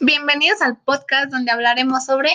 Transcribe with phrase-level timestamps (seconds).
[0.00, 2.30] Bienvenidos al podcast donde hablaremos sobre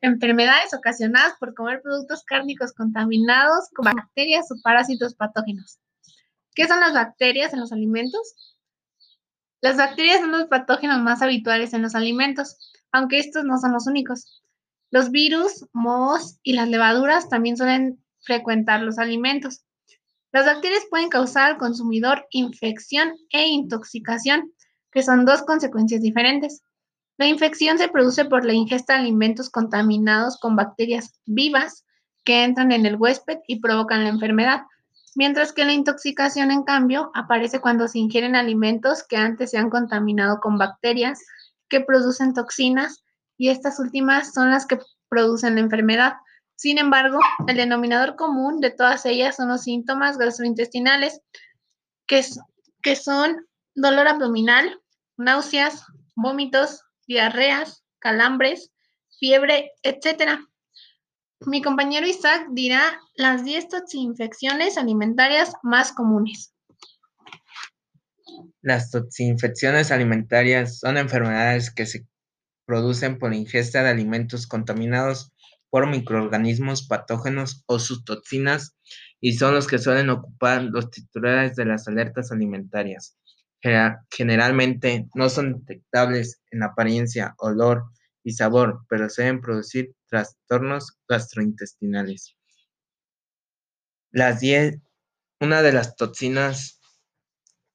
[0.00, 5.78] enfermedades ocasionadas por comer productos cárnicos contaminados con bacterias o parásitos patógenos.
[6.54, 8.56] ¿Qué son las bacterias en los alimentos?
[9.60, 12.56] Las bacterias son los patógenos más habituales en los alimentos,
[12.92, 14.42] aunque estos no son los únicos.
[14.90, 19.62] Los virus, mohos y las levaduras también suelen frecuentar los alimentos.
[20.32, 24.52] Las bacterias pueden causar al consumidor infección e intoxicación,
[24.96, 26.62] que son dos consecuencias diferentes.
[27.18, 31.84] La infección se produce por la ingesta de alimentos contaminados con bacterias vivas
[32.24, 34.62] que entran en el huésped y provocan la enfermedad,
[35.14, 39.68] mientras que la intoxicación, en cambio, aparece cuando se ingieren alimentos que antes se han
[39.68, 41.20] contaminado con bacterias
[41.68, 43.04] que producen toxinas
[43.36, 44.78] y estas últimas son las que
[45.10, 46.14] producen la enfermedad.
[46.54, 51.20] Sin embargo, el denominador común de todas ellas son los síntomas gastrointestinales,
[52.06, 52.24] que,
[52.80, 54.80] que son dolor abdominal,
[55.16, 55.84] náuseas,
[56.14, 58.70] vómitos, diarreas, calambres,
[59.18, 60.40] fiebre, etc.
[61.40, 66.52] Mi compañero Isaac dirá las 10 toxinfecciones alimentarias más comunes.
[68.62, 72.06] Las toxinfecciones alimentarias son enfermedades que se
[72.64, 75.32] producen por ingesta de alimentos contaminados
[75.70, 78.76] por microorganismos patógenos o sus toxinas
[79.20, 83.16] y son los que suelen ocupar los titulares de las alertas alimentarias
[84.10, 87.84] generalmente no son detectables en apariencia, olor
[88.22, 92.36] y sabor, pero pueden producir trastornos gastrointestinales.
[94.10, 94.40] Las
[95.40, 96.80] una de las toxinas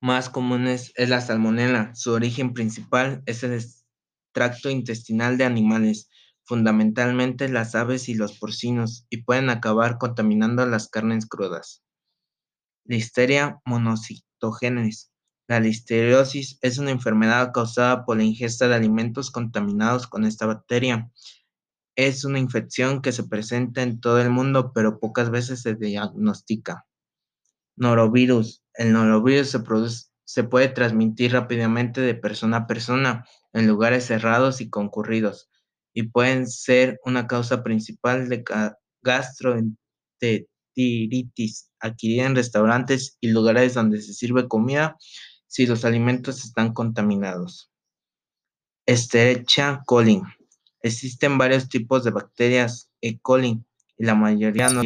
[0.01, 1.93] más comunes es la salmonela.
[1.93, 6.09] Su origen principal es el extracto intestinal de animales,
[6.43, 11.83] fundamentalmente las aves y los porcinos, y pueden acabar contaminando las carnes crudas.
[12.85, 15.10] Listeria monocitogenes
[15.47, 21.11] la listeriosis es una enfermedad causada por la ingesta de alimentos contaminados con esta bacteria.
[21.97, 26.85] Es una infección que se presenta en todo el mundo, pero pocas veces se diagnostica.
[27.75, 28.63] Norovirus.
[28.73, 29.49] El norovirus
[30.23, 35.49] se, puede transmitir rápidamente de persona a persona en lugares cerrados y concurridos
[35.93, 38.45] y pueden ser una causa principal de
[39.03, 44.95] gastroenteritis adquirida en restaurantes y lugares donde se sirve comida
[45.51, 47.69] si los alimentos están contaminados.
[48.85, 50.21] Escherichia coli.
[50.81, 53.19] Existen varios tipos de bacterias E.
[53.19, 53.61] coli
[53.97, 54.81] y la mayoría no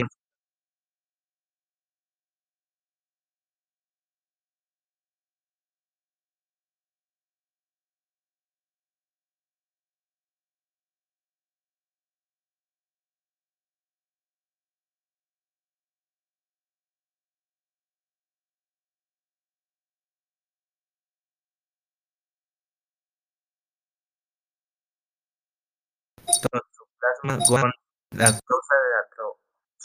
[28.12, 28.96] La causa de la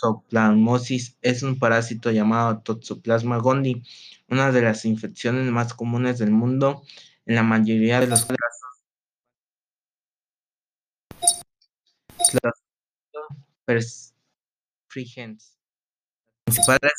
[0.00, 3.82] toxoplasmosis es un parásito llamado Toxoplasma gondii,
[4.28, 6.82] una de las infecciones más comunes del mundo.
[7.26, 8.38] En la mayoría de los casos,
[12.32, 12.54] las
[14.88, 15.60] principales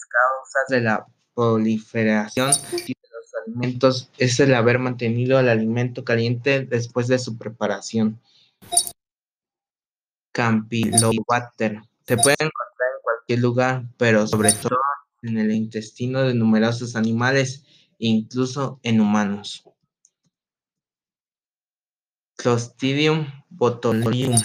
[0.10, 1.06] causas de la
[1.36, 8.20] proliferación de los alimentos es el haber mantenido el alimento caliente después de su preparación.
[10.32, 11.82] Campylobacter.
[12.06, 14.78] Se puede encontrar en cualquier lugar, pero sobre todo
[15.24, 17.64] en el intestino de numerosos animales,
[17.98, 19.64] incluso en humanos.
[22.36, 24.42] Clostridium botulinum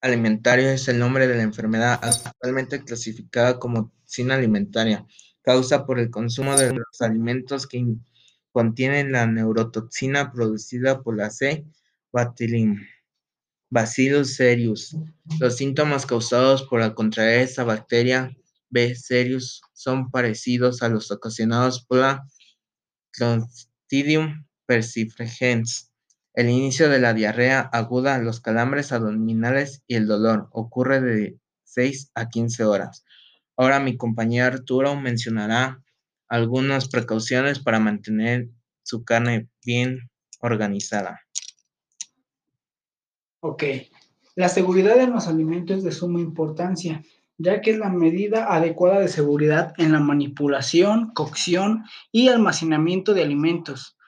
[0.00, 5.06] alimentario es el nombre de la enfermedad actualmente clasificada como toxina alimentaria,
[5.42, 7.84] causa por el consumo de los alimentos que
[8.52, 11.66] contienen la neurotoxina producida por la C.
[12.12, 12.80] botulinum.
[13.74, 14.96] Bacillus cereus.
[15.40, 18.30] Los síntomas causados por contraer esta bacteria
[18.70, 18.94] B.
[18.94, 22.24] cereus son parecidos a los ocasionados por la
[23.10, 25.90] Clostridium persifragens.
[26.34, 32.12] El inicio de la diarrea aguda, los calambres abdominales y el dolor ocurre de 6
[32.14, 33.04] a 15 horas.
[33.56, 35.82] Ahora mi compañero Arturo mencionará
[36.28, 38.50] algunas precauciones para mantener
[38.84, 41.23] su carne bien organizada.
[43.46, 43.62] Ok,
[44.36, 47.04] la seguridad en los alimentos es de suma importancia,
[47.36, 53.22] ya que es la medida adecuada de seguridad en la manipulación, cocción y almacenamiento de
[53.22, 53.98] alimentos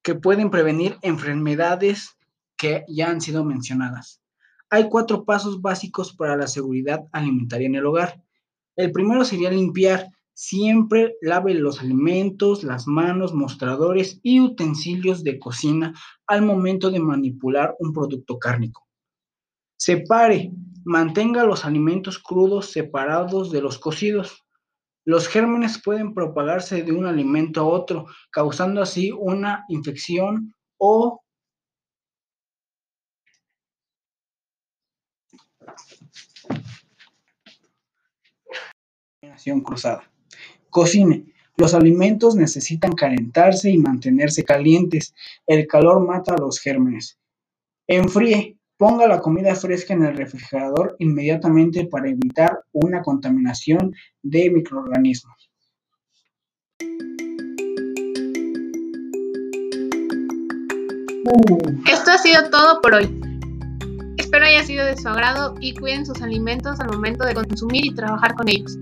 [0.00, 2.16] que pueden prevenir enfermedades
[2.56, 4.22] que ya han sido mencionadas.
[4.70, 8.22] Hay cuatro pasos básicos para la seguridad alimentaria en el hogar.
[8.76, 10.08] El primero sería limpiar.
[10.42, 15.92] Siempre lave los alimentos, las manos, mostradores y utensilios de cocina
[16.26, 18.88] al momento de manipular un producto cárnico.
[19.76, 20.50] Separe,
[20.82, 24.46] mantenga los alimentos crudos separados de los cocidos.
[25.04, 31.22] Los gérmenes pueden propagarse de un alimento a otro, causando así una infección o
[39.62, 40.10] cruzada.
[40.70, 41.26] Cocine.
[41.56, 45.14] Los alimentos necesitan calentarse y mantenerse calientes.
[45.46, 47.18] El calor mata a los gérmenes.
[47.86, 48.56] Enfríe.
[48.76, 55.50] Ponga la comida fresca en el refrigerador inmediatamente para evitar una contaminación de microorganismos.
[61.92, 63.20] Esto ha sido todo por hoy.
[64.16, 67.94] Espero haya sido de su agrado y cuiden sus alimentos al momento de consumir y
[67.94, 68.79] trabajar con ellos.